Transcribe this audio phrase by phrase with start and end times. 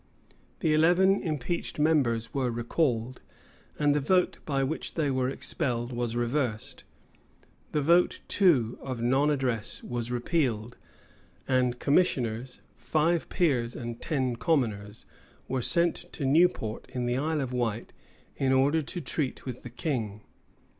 [0.61, 3.21] The eleven impeached members were recalled,
[3.77, 6.83] and the vote by which they were expelled was reversed.
[7.71, 10.75] The vote, too, of non addresses was repealed;
[11.47, 15.05] and commissioners, five peers and ten commoners,
[15.47, 17.93] were sent to Newport in the Isle of Wight,
[18.35, 20.21] in order to treat with the king.